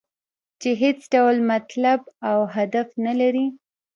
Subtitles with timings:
[0.61, 1.99] چې هېڅ ډول مطلب
[2.29, 3.45] او هدف نه لري.